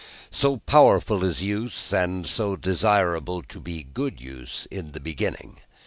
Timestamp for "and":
1.93-2.25